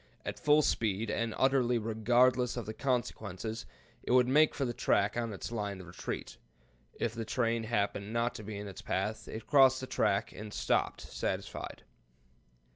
[0.25, 3.67] At full speed, and utterly regardless of the consequences,
[4.01, 6.37] it would make for the track on its line of retreat.
[6.95, 10.51] If the train happened not to be in its path, it crossed the track and
[10.51, 11.83] stopped satisfied.